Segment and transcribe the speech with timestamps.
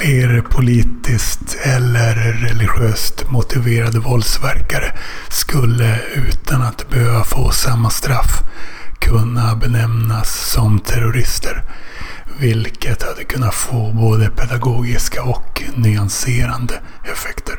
[0.00, 4.92] fler politiskt eller religiöst motiverade våldsverkare
[5.30, 8.42] skulle utan att behöva få samma straff
[8.98, 11.62] kunna benämnas som terrorister.
[12.38, 16.74] Vilket hade kunnat få både pedagogiska och nyanserande
[17.12, 17.49] effekter.